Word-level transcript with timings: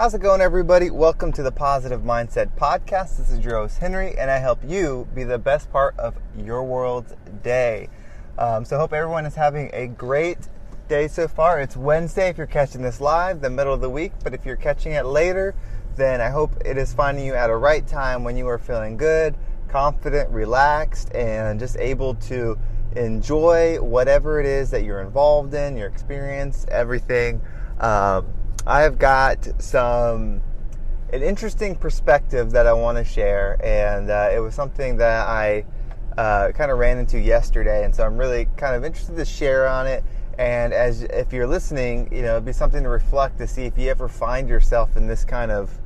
How's 0.00 0.14
it 0.14 0.22
going, 0.22 0.40
everybody? 0.40 0.90
Welcome 0.90 1.30
to 1.32 1.42
the 1.42 1.52
Positive 1.52 2.00
Mindset 2.00 2.56
Podcast. 2.56 3.18
This 3.18 3.30
is 3.30 3.44
your 3.44 3.68
Henry, 3.68 4.16
and 4.16 4.30
I 4.30 4.38
help 4.38 4.60
you 4.66 5.06
be 5.14 5.24
the 5.24 5.38
best 5.38 5.70
part 5.70 5.94
of 5.98 6.14
your 6.34 6.64
world's 6.64 7.14
day. 7.42 7.90
Um, 8.38 8.64
so, 8.64 8.76
I 8.76 8.78
hope 8.78 8.94
everyone 8.94 9.26
is 9.26 9.34
having 9.34 9.68
a 9.74 9.88
great 9.88 10.38
day 10.88 11.06
so 11.06 11.28
far. 11.28 11.60
It's 11.60 11.76
Wednesday 11.76 12.30
if 12.30 12.38
you're 12.38 12.46
catching 12.46 12.80
this 12.80 12.98
live, 12.98 13.42
the 13.42 13.50
middle 13.50 13.74
of 13.74 13.82
the 13.82 13.90
week, 13.90 14.12
but 14.24 14.32
if 14.32 14.46
you're 14.46 14.56
catching 14.56 14.92
it 14.92 15.04
later, 15.04 15.54
then 15.96 16.22
I 16.22 16.30
hope 16.30 16.54
it 16.64 16.78
is 16.78 16.94
finding 16.94 17.26
you 17.26 17.34
at 17.34 17.50
a 17.50 17.56
right 17.56 17.86
time 17.86 18.24
when 18.24 18.38
you 18.38 18.48
are 18.48 18.58
feeling 18.58 18.96
good, 18.96 19.36
confident, 19.68 20.30
relaxed, 20.30 21.14
and 21.14 21.60
just 21.60 21.76
able 21.76 22.14
to 22.14 22.58
enjoy 22.96 23.76
whatever 23.82 24.40
it 24.40 24.46
is 24.46 24.70
that 24.70 24.82
you're 24.82 25.02
involved 25.02 25.52
in, 25.52 25.76
your 25.76 25.88
experience, 25.88 26.64
everything. 26.70 27.42
Um, 27.80 28.32
I 28.66 28.82
have 28.82 28.98
got 28.98 29.48
some 29.60 30.42
an 31.12 31.22
interesting 31.22 31.74
perspective 31.74 32.52
that 32.52 32.66
I 32.66 32.72
want 32.72 32.98
to 32.98 33.04
share, 33.04 33.58
and 33.64 34.10
uh, 34.10 34.30
it 34.32 34.38
was 34.38 34.54
something 34.54 34.96
that 34.98 35.26
I 35.26 35.64
uh, 36.16 36.52
kind 36.52 36.70
of 36.70 36.78
ran 36.78 36.98
into 36.98 37.18
yesterday, 37.18 37.84
and 37.84 37.94
so 37.94 38.04
I'm 38.04 38.16
really 38.16 38.46
kind 38.56 38.76
of 38.76 38.84
interested 38.84 39.16
to 39.16 39.24
share 39.24 39.66
on 39.66 39.86
it. 39.86 40.04
And 40.38 40.72
as 40.72 41.02
if 41.02 41.32
you're 41.32 41.46
listening, 41.46 42.08
you 42.12 42.22
know, 42.22 42.32
it'd 42.32 42.44
be 42.44 42.52
something 42.52 42.82
to 42.82 42.88
reflect 42.88 43.38
to 43.38 43.46
see 43.46 43.64
if 43.64 43.76
you 43.76 43.88
ever 43.88 44.08
find 44.08 44.48
yourself 44.48 44.96
in 44.96 45.06
this 45.06 45.24
kind 45.24 45.50
of 45.50 45.76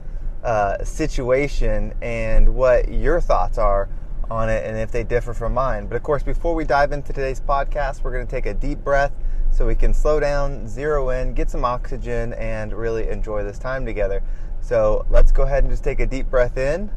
uh, 0.43 0.85
situation 0.85 1.95
and 2.03 2.55
what 2.55 2.89
your 2.93 3.21
thoughts 3.21 3.57
are 3.57 3.89
on 4.31 4.51
it, 4.51 4.65
and 4.67 4.77
if 4.77 4.91
they 4.91 5.05
differ 5.05 5.33
from 5.33 5.55
mine. 5.55 5.87
But 5.87 5.97
of 5.97 6.03
course, 6.03 6.23
before 6.23 6.55
we 6.55 6.65
dive 6.65 6.93
into 6.93 7.13
today's 7.13 7.41
podcast, 7.41 8.03
we're 8.03 8.13
going 8.13 8.27
to 8.27 8.31
take 8.31 8.47
a 8.47 8.55
deep 8.55 8.79
breath 8.85 9.13
so 9.55 9.65
we 9.65 9.77
can 9.77 9.95
slow 9.95 10.19
down, 10.19 10.67
zero 10.67 11.11
in, 11.11 11.33
get 11.33 11.49
some 11.49 11.65
oxygen, 11.65 12.33
and 12.33 12.73
really 12.73 13.09
enjoy 13.09 13.45
this 13.45 13.57
time 13.57 13.87
together. 13.87 14.21
So 14.61 15.07
let's 15.09 15.31
go 15.31 15.45
ahead 15.45 15.63
and 15.63 15.73
just 15.73 15.85
take 15.85 16.01
a 16.01 16.07
deep 16.07 16.29
breath 16.29 16.59
in 16.59 16.91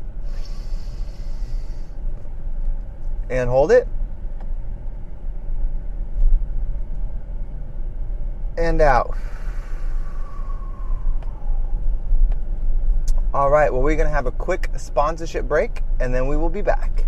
and 3.30 3.48
hold 3.48 3.72
it. 3.72 3.88
And 8.58 8.82
out. 8.82 9.16
All 13.36 13.52
right, 13.52 13.72
well, 13.72 13.84
we're 13.84 13.96
going 13.96 14.08
to 14.08 14.14
have 14.14 14.26
a 14.26 14.32
quick 14.32 14.72
sponsorship 14.78 15.48
break 15.48 15.84
and 16.00 16.12
then 16.12 16.28
we 16.28 16.36
will 16.36 16.50
be 16.50 16.64
back. 16.64 17.06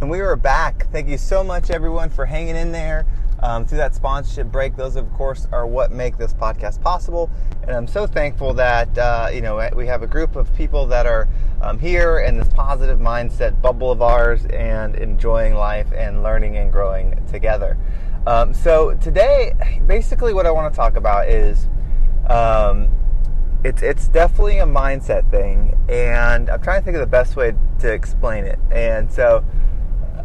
And 0.00 0.08
we 0.08 0.20
are 0.20 0.36
back. 0.36 0.88
Thank 0.92 1.08
you 1.08 1.18
so 1.18 1.42
much, 1.42 1.70
everyone, 1.70 2.08
for 2.08 2.24
hanging 2.24 2.54
in 2.54 2.70
there 2.70 3.04
um, 3.40 3.64
through 3.64 3.78
that 3.78 3.94
sponsorship 3.94 4.48
break. 4.48 4.76
Those, 4.76 4.96
of 4.96 5.12
course, 5.12 5.46
are 5.52 5.66
what 5.66 5.90
make 5.90 6.16
this 6.18 6.32
podcast 6.32 6.80
possible. 6.82 7.30
And 7.62 7.72
I'm 7.72 7.86
so 7.86 8.06
thankful 8.06 8.54
that 8.54 8.96
uh, 8.98 9.28
you 9.32 9.40
know 9.40 9.68
we 9.74 9.86
have 9.86 10.02
a 10.02 10.06
group 10.06 10.36
of 10.36 10.54
people 10.54 10.86
that 10.86 11.06
are 11.06 11.28
um, 11.62 11.78
here 11.78 12.20
in 12.20 12.38
this 12.38 12.48
positive 12.48 12.98
mindset 12.98 13.60
bubble 13.60 13.90
of 13.90 14.02
ours 14.02 14.44
and 14.46 14.94
enjoying 14.96 15.54
life 15.54 15.90
and 15.92 16.22
learning 16.22 16.56
and 16.56 16.72
growing 16.72 17.24
together. 17.30 17.76
Um, 18.26 18.52
so 18.52 18.94
today, 18.94 19.54
basically, 19.86 20.34
what 20.34 20.46
I 20.46 20.50
want 20.50 20.72
to 20.72 20.76
talk 20.76 20.96
about 20.96 21.28
is. 21.28 21.68
Um, 22.26 22.90
it's 23.64 23.82
it's 23.82 24.08
definitely 24.08 24.58
a 24.58 24.66
mindset 24.66 25.28
thing, 25.30 25.76
and 25.88 26.48
I'm 26.48 26.62
trying 26.62 26.80
to 26.80 26.84
think 26.84 26.96
of 26.96 27.00
the 27.00 27.06
best 27.06 27.34
way 27.34 27.54
to 27.80 27.92
explain 27.92 28.44
it. 28.44 28.58
And 28.70 29.10
so, 29.10 29.44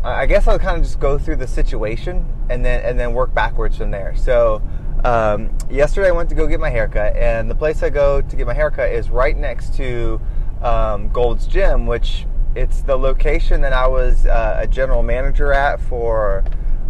I 0.03 0.25
guess 0.25 0.47
I'll 0.47 0.59
kind 0.59 0.77
of 0.77 0.83
just 0.83 0.99
go 0.99 1.17
through 1.17 1.37
the 1.37 1.47
situation 1.47 2.27
and 2.49 2.65
then 2.65 2.83
and 2.83 2.99
then 2.99 3.13
work 3.13 3.33
backwards 3.33 3.77
from 3.77 3.91
there. 3.91 4.15
So 4.17 4.61
um, 5.05 5.57
yesterday 5.69 6.09
I 6.09 6.11
went 6.11 6.29
to 6.29 6.35
go 6.35 6.45
get 6.45 6.59
my 6.59 6.69
haircut, 6.69 7.15
and 7.15 7.49
the 7.49 7.55
place 7.55 7.83
I 7.83 7.89
go 7.89 8.21
to 8.21 8.35
get 8.35 8.45
my 8.45 8.53
haircut 8.53 8.91
is 8.91 9.09
right 9.09 9.37
next 9.37 9.75
to 9.75 10.19
um, 10.61 11.09
Gold's 11.09 11.47
Gym, 11.47 11.85
which 11.85 12.25
it's 12.53 12.81
the 12.81 12.97
location 12.97 13.61
that 13.61 13.71
I 13.71 13.87
was 13.87 14.25
uh, 14.25 14.59
a 14.59 14.67
general 14.67 15.03
manager 15.03 15.53
at 15.53 15.79
for 15.79 16.43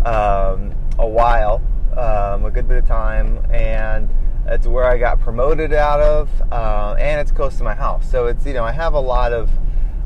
um, 0.06 0.74
a 0.98 1.08
while, 1.08 1.62
um, 1.96 2.46
a 2.46 2.52
good 2.52 2.68
bit 2.68 2.78
of 2.78 2.88
time, 2.88 3.46
and 3.52 4.10
it's 4.48 4.66
where 4.66 4.86
I 4.86 4.98
got 4.98 5.20
promoted 5.20 5.72
out 5.72 6.02
of, 6.02 6.30
uh, 6.52 6.96
and 7.00 7.22
it's 7.22 7.32
close 7.32 7.58
to 7.60 7.64
my 7.64 7.76
house. 7.76 8.10
So 8.10 8.26
it's 8.26 8.44
you 8.46 8.54
know 8.54 8.64
I 8.64 8.72
have 8.72 8.96
a 8.96 9.00
lot 9.00 9.34
of 9.34 9.52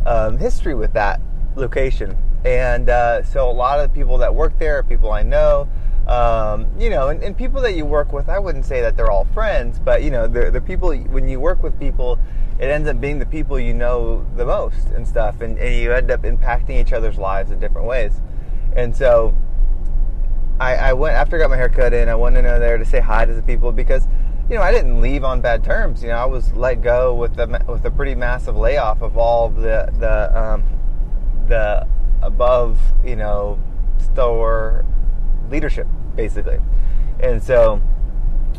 um, 0.06 0.38
history 0.38 0.76
with 0.76 0.92
that 0.92 1.22
location. 1.56 2.18
And 2.46 2.90
uh, 2.90 3.24
so 3.24 3.50
a 3.50 3.52
lot 3.52 3.80
of 3.80 3.92
the 3.92 4.00
people 4.00 4.18
that 4.20 4.34
work 4.34 4.58
there 4.60 4.78
are 4.78 4.84
people 4.84 5.12
I 5.12 5.24
know. 5.24 5.68
Um, 6.08 6.68
you 6.80 6.90
know, 6.90 7.10
and, 7.10 7.22
and, 7.22 7.36
people 7.36 7.62
that 7.64 7.74
you 7.74 7.84
work 7.84 8.14
with, 8.14 8.30
I 8.30 8.40
wouldn't 8.40 8.64
say 8.64 8.80
that 8.80 8.96
they're 8.96 9.12
all 9.12 9.26
friends, 9.26 9.78
but 9.78 10.04
you 10.04 10.10
know, 10.10 10.26
the 10.26 10.50
the 10.50 10.62
people 10.62 10.96
when 10.96 11.28
you 11.28 11.42
work 11.42 11.62
with 11.62 11.78
people, 11.78 12.18
it 12.60 12.68
ends 12.68 12.88
up 12.88 13.02
being 13.02 13.20
the 13.20 13.26
people 13.26 13.60
you 13.60 13.74
know 13.74 14.26
the 14.38 14.46
most 14.46 14.88
and 14.96 15.06
stuff, 15.06 15.42
and, 15.42 15.58
and 15.58 15.76
you 15.76 15.92
end 15.92 16.10
up 16.10 16.22
impacting 16.22 16.80
each 16.80 16.94
other's 16.94 17.18
lives 17.18 17.52
in 17.52 17.60
different 17.60 17.88
ways. 17.88 18.22
And 18.74 18.96
so, 18.96 19.36
I, 20.62 20.76
I 20.76 20.94
went 20.94 21.16
after 21.16 21.36
I 21.36 21.40
got 21.40 21.50
my 21.50 21.58
hair 21.58 21.68
cut 21.68 21.94
in. 21.94 22.08
I 22.08 22.16
went 22.16 22.38
in 22.38 22.46
there 22.46 22.78
to 22.78 22.86
say 22.86 23.02
hi 23.02 23.26
to 23.26 23.34
the 23.34 23.44
people 23.44 23.74
because, 23.74 24.08
you 24.50 24.56
know, 24.56 24.62
I 24.62 24.72
didn't 24.72 25.02
leave 25.02 25.26
on 25.26 25.42
bad 25.42 25.62
terms. 25.62 26.02
You 26.02 26.10
know, 26.10 26.16
I 26.16 26.26
was 26.26 26.54
let 26.54 26.82
go 26.82 27.14
with 27.14 27.36
the 27.36 27.64
with 27.68 27.84
a 27.84 27.92
pretty 27.92 28.16
massive 28.16 28.56
layoff 28.56 29.02
of 29.02 29.18
all 29.18 29.50
the 29.50 29.92
the 30.00 30.38
um, 30.40 30.64
the 31.50 31.86
above, 32.28 32.78
you 33.04 33.16
know, 33.16 33.58
store 34.00 34.86
leadership, 35.50 35.88
basically. 36.16 36.60
And 37.20 37.42
so, 37.42 37.82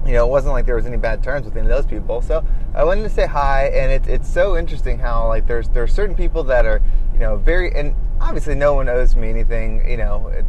you 0.06 0.12
know, 0.12 0.26
it 0.26 0.30
wasn't 0.30 0.54
like 0.54 0.66
there 0.66 0.74
was 0.74 0.86
any 0.86 0.96
bad 0.96 1.22
terms 1.22 1.44
with 1.44 1.56
any 1.56 1.66
of 1.66 1.68
those 1.68 1.86
people. 1.86 2.22
So 2.22 2.44
I 2.74 2.82
wanted 2.82 3.02
to 3.02 3.10
say 3.10 3.26
hi, 3.26 3.66
and 3.66 3.92
it's 3.92 4.08
it's 4.08 4.28
so 4.28 4.56
interesting 4.56 4.98
how 4.98 5.28
like 5.28 5.46
there's 5.46 5.68
there 5.68 5.82
are 5.82 5.88
certain 5.88 6.16
people 6.16 6.42
that 6.44 6.66
are, 6.66 6.80
you 7.12 7.20
know, 7.20 7.36
very 7.36 7.72
and 7.74 7.94
obviously 8.20 8.54
no 8.54 8.74
one 8.74 8.88
owes 8.88 9.14
me 9.14 9.28
anything, 9.28 9.88
you 9.88 9.96
know, 9.96 10.28
it, 10.28 10.46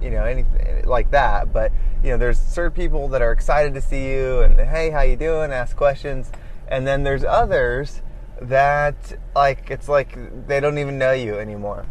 you 0.00 0.10
know 0.10 0.24
anything 0.24 0.84
like 0.86 1.10
that. 1.10 1.52
But 1.52 1.72
you 2.02 2.10
know, 2.10 2.16
there's 2.16 2.38
certain 2.38 2.72
people 2.72 3.08
that 3.08 3.20
are 3.20 3.32
excited 3.32 3.74
to 3.74 3.80
see 3.80 4.08
you 4.10 4.40
and 4.40 4.56
hey, 4.56 4.90
how 4.90 5.02
you 5.02 5.16
doing? 5.16 5.50
Ask 5.50 5.76
questions, 5.76 6.30
and 6.68 6.86
then 6.86 7.02
there's 7.02 7.24
others 7.24 8.02
that 8.40 9.18
like 9.34 9.70
it's 9.70 9.88
like 9.88 10.16
they 10.46 10.60
don't 10.60 10.78
even 10.78 10.98
know 10.98 11.12
you 11.12 11.38
anymore 11.38 11.84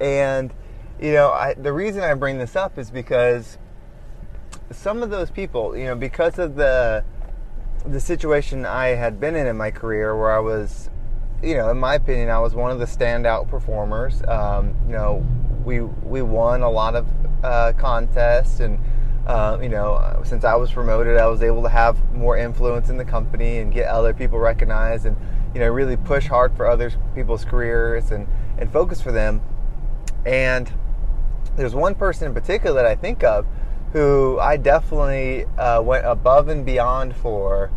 and, 0.00 0.52
you 1.00 1.12
know, 1.12 1.30
I, 1.30 1.54
the 1.54 1.72
reason 1.72 2.02
I 2.02 2.14
bring 2.14 2.38
this 2.38 2.56
up 2.56 2.78
is 2.78 2.90
because 2.90 3.58
some 4.70 5.02
of 5.02 5.10
those 5.10 5.30
people, 5.30 5.76
you 5.76 5.84
know, 5.84 5.94
because 5.94 6.38
of 6.38 6.56
the 6.56 7.04
the 7.86 8.00
situation 8.00 8.66
I 8.66 8.88
had 8.88 9.18
been 9.18 9.34
in 9.34 9.46
in 9.46 9.56
my 9.56 9.70
career, 9.70 10.16
where 10.16 10.30
I 10.30 10.38
was, 10.38 10.90
you 11.42 11.54
know, 11.54 11.70
in 11.70 11.78
my 11.78 11.94
opinion, 11.94 12.28
I 12.28 12.38
was 12.38 12.54
one 12.54 12.70
of 12.70 12.78
the 12.78 12.84
standout 12.84 13.48
performers. 13.48 14.22
Um, 14.28 14.76
you 14.86 14.92
know, 14.92 15.26
we 15.64 15.80
we 15.80 16.22
won 16.22 16.62
a 16.62 16.70
lot 16.70 16.94
of 16.94 17.06
uh, 17.42 17.72
contests, 17.78 18.60
and 18.60 18.78
uh, 19.26 19.58
you 19.62 19.68
know, 19.68 20.20
since 20.24 20.44
I 20.44 20.54
was 20.56 20.70
promoted, 20.70 21.16
I 21.16 21.26
was 21.26 21.42
able 21.42 21.62
to 21.62 21.68
have 21.68 22.12
more 22.12 22.36
influence 22.36 22.90
in 22.90 22.96
the 22.96 23.04
company 23.04 23.58
and 23.58 23.72
get 23.72 23.88
other 23.88 24.12
people 24.12 24.38
recognized, 24.38 25.06
and 25.06 25.16
you 25.54 25.60
know, 25.60 25.68
really 25.68 25.96
push 25.96 26.26
hard 26.26 26.54
for 26.56 26.66
other 26.66 26.92
people's 27.14 27.44
careers 27.44 28.10
and 28.10 28.26
and 28.58 28.70
focus 28.70 29.00
for 29.00 29.12
them. 29.12 29.40
And 30.26 30.72
there's 31.56 31.74
one 31.74 31.94
person 31.94 32.28
in 32.28 32.34
particular 32.34 32.82
that 32.82 32.90
I 32.90 32.94
think 32.94 33.24
of 33.24 33.46
who 33.92 34.38
I 34.38 34.56
definitely 34.56 35.44
uh, 35.58 35.82
went 35.82 36.06
above 36.06 36.48
and 36.48 36.64
beyond 36.64 37.16
for 37.16 37.70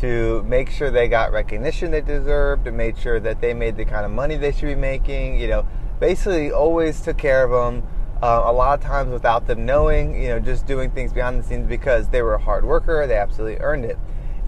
to 0.00 0.42
make 0.44 0.70
sure 0.70 0.90
they 0.90 1.08
got 1.08 1.32
recognition 1.32 1.90
they 1.90 2.02
deserved, 2.02 2.66
and 2.66 2.76
made 2.76 2.98
sure 2.98 3.18
that 3.18 3.40
they 3.40 3.54
made 3.54 3.76
the 3.76 3.84
kind 3.84 4.04
of 4.04 4.10
money 4.10 4.36
they 4.36 4.52
should 4.52 4.66
be 4.66 4.74
making. 4.74 5.40
You 5.40 5.48
know, 5.48 5.68
basically 5.98 6.52
always 6.52 7.00
took 7.00 7.18
care 7.18 7.44
of 7.44 7.50
them. 7.50 7.86
Uh, 8.22 8.44
a 8.46 8.52
lot 8.52 8.78
of 8.78 8.84
times 8.84 9.10
without 9.10 9.46
them 9.46 9.66
knowing, 9.66 10.20
you 10.20 10.28
know, 10.28 10.38
just 10.38 10.66
doing 10.66 10.90
things 10.90 11.12
behind 11.12 11.38
the 11.38 11.46
scenes 11.46 11.68
because 11.68 12.08
they 12.08 12.22
were 12.22 12.34
a 12.34 12.40
hard 12.40 12.64
worker, 12.64 13.06
they 13.06 13.16
absolutely 13.16 13.58
earned 13.60 13.84
it. 13.84 13.98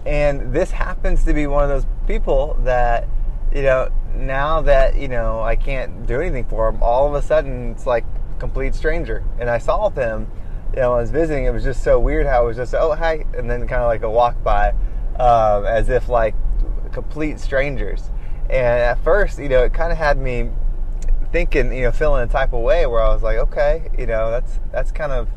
And 0.07 0.53
this 0.53 0.71
happens 0.71 1.23
to 1.25 1.33
be 1.33 1.45
one 1.45 1.63
of 1.63 1.69
those 1.69 1.85
people 2.07 2.57
that 2.63 3.07
you 3.53 3.63
know, 3.63 3.89
now 4.19 4.61
that, 4.61 4.97
you 4.97 5.07
know, 5.07 5.41
I 5.41 5.55
can't 5.55 6.05
do 6.05 6.21
anything 6.21 6.45
for 6.45 6.67
him, 6.67 6.81
all 6.81 7.07
of 7.07 7.13
a 7.13 7.25
sudden 7.25 7.71
it's 7.71 7.85
like 7.85 8.05
complete 8.39 8.75
stranger. 8.75 9.23
And 9.39 9.49
I 9.49 9.57
saw 9.57 9.89
him, 9.89 10.31
you 10.73 10.81
know, 10.81 10.93
I 10.93 11.01
was 11.01 11.11
visiting. 11.11 11.45
It 11.45 11.51
was 11.51 11.63
just 11.63 11.83
so 11.83 11.99
weird 11.99 12.25
how 12.25 12.43
it 12.43 12.47
was 12.47 12.57
just, 12.57 12.73
oh, 12.73 12.93
hi. 12.93 13.25
And 13.37 13.49
then 13.49 13.67
kind 13.67 13.81
of 13.81 13.87
like 13.87 14.03
a 14.03 14.09
walk 14.09 14.41
by, 14.43 14.69
um, 15.19 15.65
as 15.65 15.89
if 15.89 16.09
like 16.09 16.35
complete 16.91 17.39
strangers. 17.39 18.09
And 18.49 18.81
at 18.81 19.03
first, 19.03 19.39
you 19.39 19.49
know, 19.49 19.63
it 19.63 19.73
kind 19.73 19.91
of 19.91 19.97
had 19.97 20.17
me 20.17 20.49
thinking, 21.31 21.71
you 21.73 21.83
know, 21.83 21.91
feeling 21.91 22.23
a 22.23 22.27
type 22.27 22.53
of 22.53 22.61
way 22.61 22.85
where 22.87 23.01
I 23.03 23.13
was 23.13 23.21
like, 23.21 23.37
okay, 23.37 23.89
you 23.97 24.07
know, 24.07 24.31
that's, 24.31 24.59
that's 24.71 24.91
kind 24.91 25.11
of, 25.11 25.29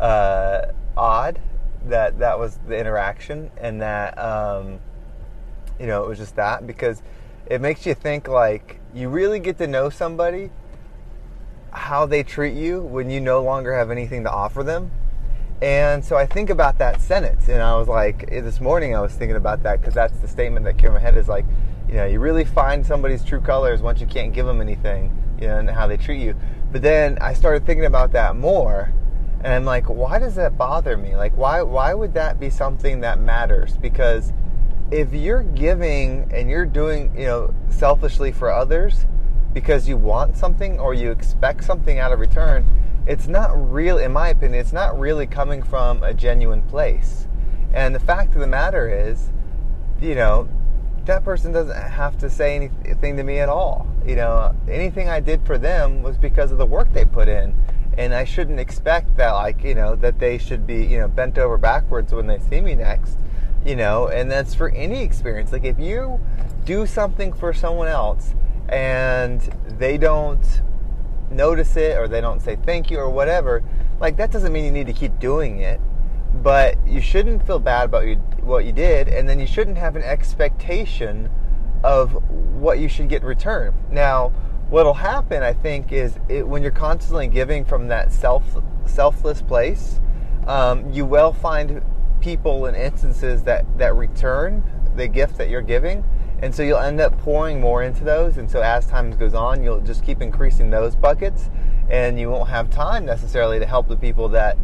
uh, 0.00 0.66
odd 0.96 1.40
that 1.86 2.18
that 2.20 2.38
was 2.38 2.58
the 2.66 2.78
interaction 2.78 3.50
and 3.56 3.82
that, 3.82 4.16
um, 4.18 4.78
you 5.78 5.86
know, 5.86 6.04
it 6.04 6.08
was 6.08 6.18
just 6.18 6.36
that 6.36 6.66
because, 6.66 7.02
it 7.46 7.60
makes 7.60 7.86
you 7.86 7.94
think 7.94 8.28
like 8.28 8.80
you 8.94 9.08
really 9.08 9.38
get 9.38 9.58
to 9.58 9.66
know 9.66 9.90
somebody 9.90 10.50
how 11.72 12.06
they 12.06 12.22
treat 12.22 12.54
you 12.54 12.80
when 12.80 13.10
you 13.10 13.20
no 13.20 13.42
longer 13.42 13.74
have 13.74 13.90
anything 13.90 14.22
to 14.24 14.30
offer 14.30 14.62
them 14.62 14.90
And 15.62 16.04
so 16.04 16.16
I 16.16 16.26
think 16.26 16.50
about 16.50 16.78
that 16.78 17.00
sentence, 17.00 17.48
and 17.48 17.62
I 17.62 17.76
was 17.76 17.88
like, 17.88 18.24
eh, 18.30 18.40
this 18.40 18.60
morning 18.60 18.94
I 18.94 19.00
was 19.00 19.14
thinking 19.14 19.36
about 19.36 19.62
that 19.62 19.80
because 19.80 19.94
that's 19.94 20.18
the 20.18 20.28
statement 20.28 20.66
that 20.66 20.76
came 20.78 20.88
in 20.88 20.94
my 20.94 21.00
head 21.00 21.16
is 21.16 21.28
like, 21.28 21.46
you 21.88 21.94
know, 21.94 22.04
you 22.06 22.20
really 22.20 22.44
find 22.44 22.84
somebody's 22.84 23.24
true 23.24 23.40
colors 23.40 23.80
once 23.80 24.00
you 24.00 24.06
can't 24.06 24.32
give 24.34 24.46
them 24.46 24.60
anything, 24.60 25.16
you 25.40 25.46
know, 25.48 25.58
and 25.58 25.70
how 25.70 25.86
they 25.86 25.96
treat 25.96 26.20
you. 26.20 26.34
But 26.72 26.82
then 26.82 27.18
I 27.20 27.34
started 27.34 27.64
thinking 27.64 27.86
about 27.86 28.12
that 28.12 28.36
more, 28.36 28.92
and 29.42 29.52
I'm 29.52 29.64
like, 29.64 29.88
why 29.88 30.18
does 30.18 30.34
that 30.34 30.58
bother 30.58 30.96
me? 30.96 31.16
Like, 31.16 31.36
why 31.36 31.62
why 31.62 31.94
would 31.94 32.14
that 32.14 32.40
be 32.40 32.50
something 32.50 33.00
that 33.00 33.20
matters? 33.20 33.76
Because 33.76 34.32
if 34.94 35.12
you're 35.12 35.42
giving 35.42 36.30
and 36.32 36.48
you're 36.48 36.64
doing, 36.64 37.12
you 37.18 37.26
know, 37.26 37.52
selfishly 37.68 38.30
for 38.30 38.48
others 38.48 39.06
because 39.52 39.88
you 39.88 39.96
want 39.96 40.36
something 40.36 40.78
or 40.78 40.94
you 40.94 41.10
expect 41.10 41.64
something 41.64 41.98
out 41.98 42.12
of 42.12 42.20
return, 42.20 42.64
it's 43.04 43.26
not 43.26 43.50
real, 43.72 43.98
in 43.98 44.12
my 44.12 44.28
opinion, 44.28 44.60
it's 44.60 44.72
not 44.72 44.96
really 44.96 45.26
coming 45.26 45.64
from 45.64 46.04
a 46.04 46.14
genuine 46.14 46.62
place. 46.62 47.26
And 47.72 47.92
the 47.92 47.98
fact 47.98 48.34
of 48.34 48.40
the 48.40 48.46
matter 48.46 48.88
is, 48.88 49.32
you 50.00 50.14
know, 50.14 50.48
that 51.06 51.24
person 51.24 51.50
doesn't 51.50 51.76
have 51.76 52.16
to 52.18 52.30
say 52.30 52.54
anything 52.54 53.16
to 53.16 53.24
me 53.24 53.40
at 53.40 53.48
all. 53.48 53.88
You 54.06 54.14
know, 54.14 54.54
anything 54.68 55.08
I 55.08 55.18
did 55.18 55.44
for 55.44 55.58
them 55.58 56.04
was 56.04 56.16
because 56.16 56.52
of 56.52 56.58
the 56.58 56.66
work 56.66 56.92
they 56.92 57.04
put 57.04 57.28
in. 57.28 57.52
And 57.98 58.14
I 58.14 58.22
shouldn't 58.22 58.60
expect 58.60 59.16
that, 59.16 59.32
like, 59.32 59.64
you 59.64 59.74
know, 59.74 59.96
that 59.96 60.20
they 60.20 60.38
should 60.38 60.68
be, 60.68 60.84
you 60.84 60.98
know, 60.98 61.08
bent 61.08 61.36
over 61.36 61.58
backwards 61.58 62.12
when 62.12 62.28
they 62.28 62.38
see 62.38 62.60
me 62.60 62.76
next, 62.76 63.18
you 63.64 63.76
know, 63.76 64.08
and 64.08 64.30
that's 64.30 64.54
for 64.54 64.68
any 64.70 65.02
experience. 65.02 65.52
Like, 65.52 65.64
if 65.64 65.78
you 65.78 66.20
do 66.64 66.86
something 66.86 67.32
for 67.32 67.52
someone 67.52 67.88
else 67.88 68.34
and 68.68 69.40
they 69.78 69.98
don't 69.98 70.62
notice 71.30 71.76
it 71.76 71.98
or 71.98 72.08
they 72.08 72.20
don't 72.20 72.40
say 72.40 72.56
thank 72.56 72.90
you 72.90 72.98
or 72.98 73.10
whatever, 73.10 73.62
like, 74.00 74.16
that 74.16 74.30
doesn't 74.30 74.52
mean 74.52 74.64
you 74.64 74.70
need 74.70 74.86
to 74.86 74.92
keep 74.92 75.18
doing 75.18 75.60
it 75.60 75.80
but 76.42 76.76
you 76.86 77.00
shouldn't 77.00 77.46
feel 77.46 77.58
bad 77.58 77.84
about 77.86 78.04
what 78.42 78.64
you 78.64 78.72
did, 78.72 79.08
and 79.08 79.28
then 79.28 79.38
you 79.38 79.46
shouldn't 79.46 79.78
have 79.78 79.96
an 79.96 80.02
expectation 80.02 81.30
of 81.82 82.12
what 82.54 82.78
you 82.78 82.88
should 82.88 83.08
get 83.08 83.22
in 83.22 83.28
return. 83.28 83.74
Now, 83.90 84.30
what'll 84.68 84.94
happen, 84.94 85.42
I 85.42 85.52
think, 85.52 85.92
is 85.92 86.18
it, 86.28 86.46
when 86.46 86.62
you're 86.62 86.72
constantly 86.72 87.28
giving 87.28 87.64
from 87.64 87.88
that 87.88 88.12
self 88.12 88.42
selfless 88.86 89.42
place, 89.42 90.00
um, 90.46 90.90
you 90.92 91.06
will 91.06 91.32
find 91.32 91.82
people 92.24 92.64
and 92.64 92.74
instances 92.74 93.42
that 93.42 93.66
that 93.76 93.94
return 93.94 94.64
the 94.96 95.06
gift 95.06 95.36
that 95.36 95.50
you're 95.50 95.62
giving, 95.62 96.02
and 96.40 96.54
so 96.54 96.62
you'll 96.62 96.78
end 96.78 97.00
up 97.00 97.16
pouring 97.18 97.60
more 97.60 97.82
into 97.82 98.02
those. 98.02 98.38
And 98.38 98.50
so 98.50 98.62
as 98.62 98.86
time 98.86 99.10
goes 99.10 99.34
on, 99.34 99.62
you'll 99.62 99.82
just 99.82 100.02
keep 100.02 100.22
increasing 100.22 100.70
those 100.70 100.96
buckets, 100.96 101.50
and 101.90 102.18
you 102.18 102.30
won't 102.30 102.48
have 102.48 102.70
time 102.70 103.04
necessarily 103.04 103.58
to 103.58 103.66
help 103.66 103.88
the 103.88 103.96
people 103.96 104.30
that 104.30 104.56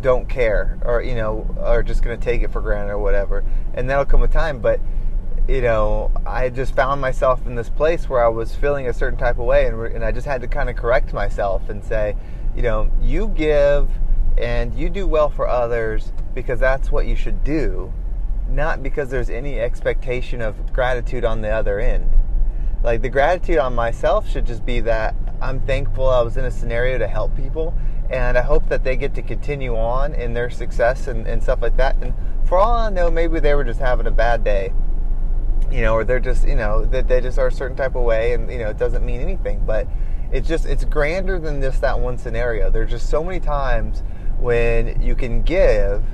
don't 0.00 0.28
care 0.28 0.78
or 0.84 1.02
you 1.02 1.14
know 1.14 1.52
are 1.60 1.82
just 1.82 2.02
going 2.02 2.18
to 2.18 2.22
take 2.22 2.42
it 2.42 2.52
for 2.52 2.60
granted 2.60 2.92
or 2.92 2.98
whatever. 2.98 3.44
And 3.74 3.90
that'll 3.90 4.04
come 4.04 4.20
with 4.20 4.32
time. 4.32 4.60
But 4.60 4.80
you 5.46 5.60
know 5.60 6.10
i 6.24 6.48
just 6.48 6.74
found 6.74 7.02
myself 7.02 7.46
in 7.46 7.54
this 7.54 7.68
place 7.68 8.08
where 8.08 8.24
i 8.24 8.28
was 8.28 8.54
feeling 8.54 8.88
a 8.88 8.94
certain 8.94 9.18
type 9.18 9.38
of 9.38 9.44
way 9.44 9.66
and, 9.66 9.78
and 9.88 10.02
i 10.02 10.10
just 10.10 10.26
had 10.26 10.40
to 10.40 10.48
kind 10.48 10.70
of 10.70 10.76
correct 10.76 11.12
myself 11.12 11.68
and 11.68 11.84
say 11.84 12.16
you 12.56 12.62
know 12.62 12.90
you 13.02 13.28
give 13.28 13.90
and 14.38 14.74
you 14.74 14.88
do 14.88 15.06
well 15.06 15.28
for 15.28 15.46
others 15.46 16.14
because 16.34 16.60
that's 16.60 16.90
what 16.90 17.06
you 17.06 17.16
should 17.16 17.42
do 17.44 17.92
not 18.48 18.82
because 18.82 19.10
there's 19.10 19.30
any 19.30 19.58
expectation 19.58 20.40
of 20.40 20.72
gratitude 20.72 21.24
on 21.24 21.40
the 21.40 21.48
other 21.48 21.78
end 21.78 22.10
like 22.82 23.00
the 23.02 23.08
gratitude 23.08 23.58
on 23.58 23.74
myself 23.74 24.28
should 24.28 24.46
just 24.46 24.64
be 24.64 24.80
that 24.80 25.14
i'm 25.40 25.60
thankful 25.60 26.08
i 26.08 26.20
was 26.20 26.36
in 26.36 26.44
a 26.44 26.50
scenario 26.50 26.98
to 26.98 27.06
help 27.08 27.34
people 27.36 27.74
and 28.10 28.36
I 28.36 28.42
hope 28.42 28.68
that 28.68 28.84
they 28.84 28.96
get 28.96 29.14
to 29.14 29.22
continue 29.22 29.76
on 29.76 30.14
in 30.14 30.34
their 30.34 30.50
success 30.50 31.06
and, 31.06 31.26
and 31.26 31.42
stuff 31.42 31.62
like 31.62 31.76
that. 31.78 31.96
And 31.96 32.14
for 32.46 32.58
all 32.58 32.74
I 32.74 32.90
know, 32.90 33.10
maybe 33.10 33.40
they 33.40 33.54
were 33.54 33.64
just 33.64 33.80
having 33.80 34.06
a 34.06 34.10
bad 34.10 34.44
day, 34.44 34.72
you 35.70 35.80
know, 35.80 35.94
or 35.94 36.04
they're 36.04 36.20
just, 36.20 36.46
you 36.46 36.54
know, 36.54 36.84
that 36.86 37.08
they 37.08 37.20
just 37.20 37.38
are 37.38 37.46
a 37.46 37.52
certain 37.52 37.76
type 37.76 37.94
of 37.94 38.02
way, 38.02 38.34
and 38.34 38.50
you 38.50 38.58
know, 38.58 38.68
it 38.68 38.78
doesn't 38.78 39.04
mean 39.04 39.20
anything. 39.20 39.64
But 39.64 39.88
it's 40.32 40.46
just 40.46 40.66
it's 40.66 40.84
grander 40.84 41.38
than 41.38 41.62
just 41.62 41.80
that 41.80 41.98
one 41.98 42.18
scenario. 42.18 42.70
There's 42.70 42.90
just 42.90 43.08
so 43.08 43.24
many 43.24 43.40
times 43.40 44.02
when 44.38 45.00
you 45.00 45.14
can 45.14 45.42
give, 45.42 46.04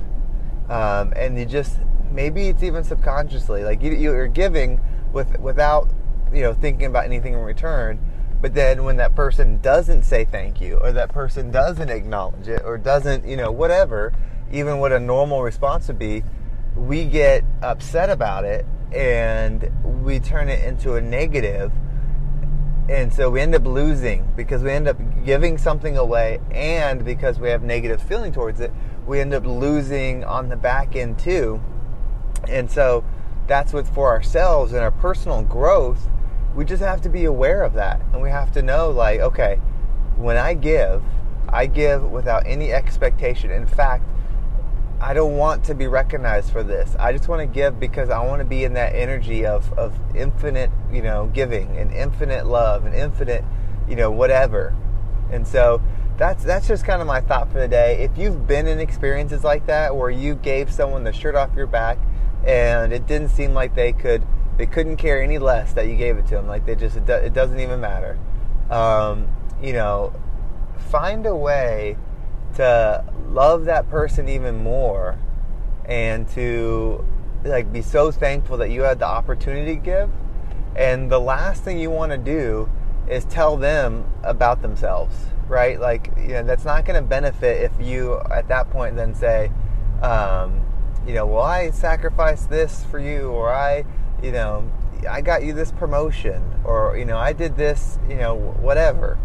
um, 0.71 1.11
and 1.17 1.37
you 1.37 1.45
just 1.45 1.77
maybe 2.11 2.47
it's 2.47 2.63
even 2.63 2.83
subconsciously 2.83 3.63
like 3.63 3.81
you, 3.83 3.91
you're 3.91 4.27
giving 4.27 4.79
with 5.11 5.37
without 5.39 5.89
you 6.33 6.41
know 6.41 6.53
thinking 6.53 6.87
about 6.87 7.05
anything 7.05 7.33
in 7.33 7.39
return. 7.39 7.99
But 8.41 8.55
then 8.55 8.85
when 8.85 8.97
that 8.97 9.13
person 9.13 9.61
doesn't 9.61 10.03
say 10.03 10.25
thank 10.25 10.61
you, 10.61 10.77
or 10.77 10.91
that 10.93 11.09
person 11.09 11.51
doesn't 11.51 11.89
acknowledge 11.89 12.47
it, 12.47 12.63
or 12.65 12.79
doesn't, 12.79 13.27
you 13.27 13.37
know, 13.37 13.51
whatever, 13.51 14.13
even 14.51 14.79
what 14.79 14.91
a 14.91 14.99
normal 14.99 15.43
response 15.43 15.87
would 15.89 15.99
be, 15.99 16.23
we 16.75 17.05
get 17.05 17.43
upset 17.61 18.09
about 18.09 18.43
it 18.43 18.65
and 18.91 19.69
we 20.03 20.19
turn 20.19 20.49
it 20.49 20.65
into 20.65 20.95
a 20.95 21.01
negative. 21.01 21.71
And 22.89 23.13
so 23.13 23.29
we 23.29 23.41
end 23.41 23.53
up 23.53 23.65
losing 23.65 24.27
because 24.35 24.63
we 24.63 24.71
end 24.71 24.87
up 24.87 24.97
giving 25.23 25.59
something 25.59 25.95
away 25.95 26.39
and 26.49 27.05
because 27.05 27.39
we 27.39 27.49
have 27.49 27.61
negative 27.61 28.01
feeling 28.01 28.31
towards 28.31 28.59
it 28.59 28.73
we 29.05 29.19
end 29.19 29.33
up 29.33 29.45
losing 29.45 30.23
on 30.23 30.49
the 30.49 30.55
back 30.55 30.95
end 30.95 31.19
too. 31.19 31.61
And 32.47 32.69
so 32.69 33.03
that's 33.47 33.73
what 33.73 33.87
for 33.87 34.09
ourselves 34.09 34.73
and 34.73 34.81
our 34.81 34.91
personal 34.91 35.41
growth. 35.41 36.07
We 36.55 36.65
just 36.65 36.81
have 36.81 37.01
to 37.01 37.09
be 37.09 37.25
aware 37.25 37.63
of 37.63 37.73
that. 37.73 38.01
And 38.13 38.21
we 38.21 38.29
have 38.29 38.51
to 38.53 38.61
know 38.61 38.89
like 38.89 39.19
okay 39.19 39.55
when 40.17 40.37
i 40.37 40.53
give 40.53 41.01
i 41.49 41.65
give 41.65 42.03
without 42.03 42.45
any 42.45 42.71
expectation. 42.71 43.51
In 43.51 43.67
fact 43.67 44.05
i 44.99 45.13
don't 45.13 45.35
want 45.35 45.63
to 45.65 45.73
be 45.73 45.87
recognized 45.87 46.51
for 46.51 46.63
this. 46.63 46.95
I 46.99 47.11
just 47.11 47.27
want 47.27 47.39
to 47.39 47.47
give 47.47 47.79
because 47.79 48.09
i 48.09 48.23
want 48.23 48.39
to 48.39 48.45
be 48.45 48.63
in 48.63 48.73
that 48.73 48.93
energy 48.95 49.45
of, 49.45 49.71
of 49.73 49.97
infinite 50.15 50.69
you 50.91 51.01
know 51.01 51.29
giving 51.33 51.77
and 51.77 51.91
infinite 51.91 52.45
love 52.45 52.85
and 52.85 52.93
infinite 52.93 53.43
you 53.87 53.95
know 53.95 54.11
whatever. 54.11 54.75
And 55.31 55.47
so 55.47 55.81
that's 56.21 56.43
that's 56.43 56.67
just 56.67 56.85
kind 56.85 57.01
of 57.01 57.07
my 57.07 57.19
thought 57.19 57.51
for 57.51 57.59
the 57.59 57.67
day 57.67 57.97
if 57.99 58.15
you've 58.17 58.45
been 58.45 58.67
in 58.67 58.79
experiences 58.79 59.43
like 59.43 59.65
that 59.65 59.95
where 59.95 60.11
you 60.11 60.35
gave 60.35 60.71
someone 60.71 61.03
the 61.03 61.11
shirt 61.11 61.35
off 61.35 61.49
your 61.55 61.65
back 61.65 61.97
and 62.45 62.93
it 62.93 63.07
didn't 63.07 63.29
seem 63.29 63.53
like 63.53 63.73
they 63.75 63.91
could 63.91 64.23
they 64.61 64.67
couldn't 64.67 64.97
care 64.97 65.21
any 65.21 65.39
less 65.39 65.73
that 65.73 65.87
you 65.87 65.95
gave 65.95 66.17
it 66.17 66.27
to 66.27 66.35
them. 66.35 66.47
Like 66.47 66.67
they 66.67 66.75
just, 66.75 66.95
it, 66.95 67.07
do, 67.07 67.13
it 67.13 67.33
doesn't 67.33 67.59
even 67.59 67.81
matter. 67.81 68.19
Um, 68.69 69.27
you 69.59 69.73
know, 69.73 70.13
find 70.91 71.25
a 71.25 71.35
way 71.35 71.97
to 72.55 73.03
love 73.29 73.65
that 73.65 73.89
person 73.89 74.27
even 74.29 74.61
more 74.61 75.17
and 75.85 76.27
to 76.29 77.03
like 77.43 77.73
be 77.73 77.81
so 77.81 78.11
thankful 78.11 78.57
that 78.57 78.69
you 78.69 78.83
had 78.83 78.99
the 78.99 79.07
opportunity 79.07 79.75
to 79.75 79.81
give. 79.81 80.11
And 80.75 81.11
the 81.11 81.19
last 81.19 81.63
thing 81.63 81.79
you 81.79 81.89
want 81.89 82.11
to 82.11 82.17
do 82.19 82.69
is 83.09 83.25
tell 83.25 83.57
them 83.57 84.05
about 84.23 84.61
themselves, 84.61 85.15
right? 85.51 85.79
Like, 85.79 86.11
you 86.17 86.29
know, 86.29 86.43
that's 86.43 86.65
not 86.65 86.85
going 86.85 87.01
to 87.01 87.07
benefit 87.07 87.61
if 87.61 87.71
you 87.79 88.19
at 88.31 88.47
that 88.47 88.71
point 88.71 88.95
then 88.95 89.13
say, 89.13 89.51
um, 90.01 90.65
you 91.05 91.13
know, 91.13 91.27
well, 91.27 91.43
I 91.43 91.71
sacrificed 91.71 92.49
this 92.49 92.83
for 92.85 92.99
you, 92.99 93.29
or 93.29 93.53
I 93.53 93.85
you 94.21 94.31
know, 94.31 94.69
I 95.09 95.21
got 95.21 95.43
you 95.43 95.53
this 95.53 95.71
promotion, 95.71 96.43
or, 96.63 96.95
you 96.97 97.05
know, 97.05 97.17
I 97.17 97.33
did 97.33 97.57
this, 97.57 97.97
you 98.07 98.15
know, 98.15 98.35
whatever. 98.35 99.17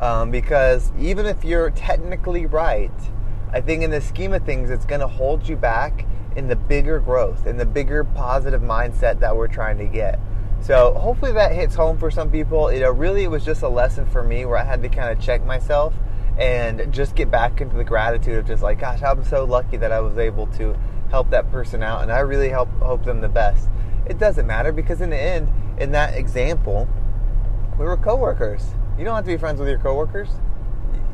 Um, 0.00 0.30
because 0.30 0.92
even 0.98 1.26
if 1.26 1.44
you're 1.44 1.70
technically 1.70 2.46
right, 2.46 2.90
I 3.52 3.60
think 3.60 3.82
in 3.82 3.90
the 3.90 4.00
scheme 4.00 4.32
of 4.32 4.44
things, 4.44 4.70
it's 4.70 4.86
going 4.86 5.00
to 5.00 5.06
hold 5.06 5.48
you 5.48 5.56
back 5.56 6.06
in 6.36 6.48
the 6.48 6.56
bigger 6.56 6.98
growth, 6.98 7.46
in 7.46 7.58
the 7.58 7.66
bigger 7.66 8.02
positive 8.04 8.62
mindset 8.62 9.20
that 9.20 9.36
we're 9.36 9.48
trying 9.48 9.78
to 9.78 9.86
get. 9.86 10.18
So 10.60 10.94
hopefully 10.94 11.32
that 11.32 11.52
hits 11.52 11.74
home 11.74 11.98
for 11.98 12.10
some 12.10 12.30
people. 12.30 12.72
You 12.72 12.80
know, 12.80 12.90
really, 12.90 13.24
it 13.24 13.30
was 13.30 13.44
just 13.44 13.62
a 13.62 13.68
lesson 13.68 14.06
for 14.06 14.22
me 14.22 14.44
where 14.44 14.58
I 14.58 14.64
had 14.64 14.82
to 14.82 14.88
kind 14.88 15.10
of 15.10 15.24
check 15.24 15.44
myself 15.44 15.94
and 16.38 16.92
just 16.92 17.14
get 17.14 17.30
back 17.30 17.60
into 17.60 17.76
the 17.76 17.84
gratitude 17.84 18.36
of 18.38 18.46
just 18.46 18.62
like, 18.62 18.80
gosh, 18.80 19.02
I'm 19.02 19.24
so 19.24 19.44
lucky 19.44 19.76
that 19.78 19.92
I 19.92 20.00
was 20.00 20.16
able 20.18 20.46
to 20.58 20.76
help 21.10 21.30
that 21.30 21.50
person 21.50 21.82
out, 21.82 22.02
and 22.02 22.12
I 22.12 22.20
really 22.20 22.48
help 22.48 22.68
hope 22.78 23.04
them 23.04 23.20
the 23.20 23.28
best 23.28 23.68
it 24.10 24.18
doesn't 24.18 24.46
matter 24.46 24.72
because 24.72 25.00
in 25.00 25.10
the 25.10 25.16
end, 25.16 25.50
in 25.78 25.92
that 25.92 26.16
example, 26.16 26.88
we 27.78 27.84
were 27.84 27.96
coworkers. 27.96 28.74
You 28.98 29.04
don't 29.04 29.14
have 29.14 29.24
to 29.24 29.30
be 29.30 29.36
friends 29.36 29.60
with 29.60 29.68
your 29.68 29.78
coworkers. 29.78 30.28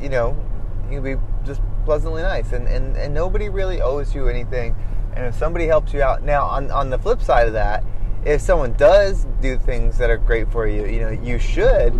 You 0.00 0.08
know, 0.08 0.36
you 0.84 1.00
can 1.00 1.02
be 1.02 1.22
just 1.44 1.60
pleasantly 1.84 2.22
nice, 2.22 2.52
and, 2.52 2.66
and, 2.66 2.96
and 2.96 3.12
nobody 3.12 3.50
really 3.50 3.82
owes 3.82 4.14
you 4.14 4.28
anything. 4.28 4.74
And 5.14 5.26
if 5.26 5.34
somebody 5.34 5.66
helps 5.66 5.92
you 5.92 6.02
out, 6.02 6.22
now 6.22 6.44
on 6.44 6.70
on 6.70 6.90
the 6.90 6.98
flip 6.98 7.22
side 7.22 7.46
of 7.46 7.52
that, 7.52 7.84
if 8.26 8.40
someone 8.40 8.72
does 8.72 9.24
do 9.40 9.56
things 9.56 9.98
that 9.98 10.10
are 10.10 10.16
great 10.16 10.50
for 10.50 10.66
you, 10.66 10.84
you 10.84 11.00
know, 11.00 11.10
you 11.10 11.38
should 11.38 11.94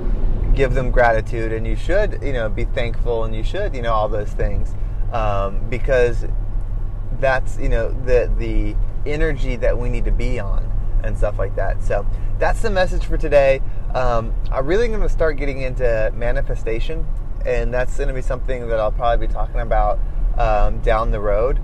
give 0.55 0.75
them 0.75 0.91
gratitude, 0.91 1.53
and 1.53 1.65
you 1.67 1.77
should, 1.77 2.19
you 2.21 2.33
know, 2.33 2.49
be 2.49 2.65
thankful, 2.65 3.25
and 3.25 3.35
you 3.35 3.45
should, 3.45 3.77
you 3.77 3.83
know, 3.83 3.93
all 3.93 4.09
those 4.09 4.31
things, 4.31 4.75
um, 5.13 5.61
because 5.71 6.27
that's 7.21 7.59
you 7.59 7.69
know 7.69 7.91
the 8.05 8.31
the 8.39 8.75
energy 9.09 9.55
that 9.57 9.79
we 9.79 9.89
need 9.89 10.05
to 10.05 10.11
be 10.11 10.41
on 10.41 10.71
and 11.05 11.17
stuff 11.17 11.39
like 11.39 11.55
that. 11.55 11.81
So 11.83 12.05
that's 12.39 12.61
the 12.61 12.71
message 12.71 13.05
for 13.05 13.17
today. 13.17 13.63
Um, 13.95 14.35
I'm 14.51 14.67
really 14.67 14.89
going 14.89 15.01
to 15.01 15.09
start 15.09 15.37
getting 15.37 15.63
into 15.63 16.11
manifestation, 16.13 17.07
and 17.47 17.73
that's 17.73 17.97
going 17.97 18.09
to 18.09 18.15
be 18.15 18.23
something 18.23 18.67
that 18.67 18.81
I'll 18.81 18.91
probably 18.91 19.29
be 19.29 19.33
talking 19.33 19.61
about 19.61 20.01
um, 20.37 20.81
down 20.81 21.13
the 21.13 21.21
road. 21.21 21.61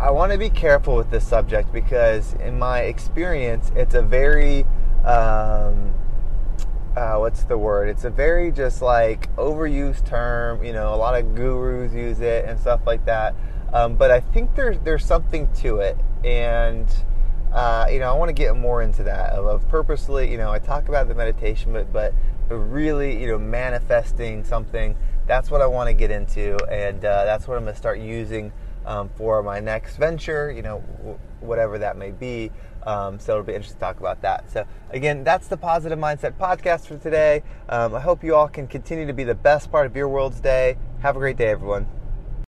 I 0.00 0.12
want 0.12 0.32
to 0.32 0.38
be 0.38 0.48
careful 0.48 0.96
with 0.96 1.10
this 1.10 1.26
subject 1.26 1.70
because, 1.74 2.32
in 2.34 2.58
my 2.58 2.80
experience, 2.80 3.70
it's 3.76 3.94
a 3.94 4.00
very 4.00 4.64
um, 5.04 5.94
uh, 6.96 7.16
what's 7.16 7.44
the 7.44 7.58
word? 7.58 7.90
It's 7.90 8.04
a 8.04 8.10
very 8.10 8.50
just 8.50 8.80
like 8.80 9.34
overused 9.36 10.06
term. 10.06 10.64
You 10.64 10.72
know, 10.72 10.94
a 10.94 10.96
lot 10.96 11.20
of 11.20 11.34
gurus 11.34 11.92
use 11.92 12.20
it 12.20 12.46
and 12.46 12.58
stuff 12.58 12.80
like 12.86 13.04
that. 13.04 13.34
Um, 13.74 13.96
but 13.96 14.10
I 14.10 14.20
think 14.20 14.54
there's 14.54 14.78
there's 14.80 15.04
something 15.04 15.52
to 15.56 15.80
it, 15.80 15.98
and 16.24 16.88
uh, 17.52 17.86
you 17.90 17.98
know, 17.98 18.08
I 18.08 18.14
want 18.14 18.30
to 18.30 18.32
get 18.32 18.56
more 18.56 18.80
into 18.80 19.02
that 19.02 19.32
of, 19.32 19.44
of, 19.44 19.68
purposely. 19.68 20.30
You 20.30 20.38
know, 20.38 20.50
I 20.50 20.60
talk 20.60 20.88
about 20.88 21.08
the 21.08 21.14
meditation, 21.14 21.74
but 21.74 21.92
but 21.92 22.14
really, 22.48 23.20
you 23.20 23.26
know, 23.26 23.38
manifesting 23.38 24.44
something. 24.44 24.96
That's 25.26 25.50
what 25.50 25.60
I 25.60 25.66
want 25.66 25.88
to 25.88 25.92
get 25.92 26.10
into, 26.10 26.56
and 26.72 27.04
uh, 27.04 27.24
that's 27.26 27.46
what 27.46 27.58
I'm 27.58 27.64
going 27.64 27.74
to 27.74 27.78
start 27.78 27.98
using 27.98 28.50
um, 28.86 29.10
for 29.16 29.42
my 29.42 29.60
next 29.60 29.96
venture. 29.96 30.50
You 30.50 30.62
know, 30.62 30.84
w- 30.98 31.18
whatever 31.40 31.78
that 31.78 31.96
may 31.96 32.10
be. 32.10 32.50
Um, 32.84 33.18
so 33.18 33.32
it'll 33.32 33.44
be 33.44 33.52
interesting 33.54 33.78
to 33.78 33.84
talk 33.84 34.00
about 34.00 34.22
that. 34.22 34.50
So 34.50 34.64
again, 34.90 35.22
that's 35.22 35.48
the 35.48 35.56
Positive 35.56 35.98
Mindset 35.98 36.38
podcast 36.38 36.86
for 36.86 36.96
today. 36.96 37.42
Um, 37.68 37.94
I 37.94 38.00
hope 38.00 38.24
you 38.24 38.34
all 38.34 38.48
can 38.48 38.66
continue 38.66 39.06
to 39.06 39.12
be 39.12 39.24
the 39.24 39.34
best 39.34 39.70
part 39.70 39.86
of 39.86 39.94
your 39.94 40.08
world's 40.08 40.40
day. 40.40 40.78
Have 41.00 41.16
a 41.16 41.18
great 41.18 41.36
day, 41.36 41.48
everyone. 41.48 41.99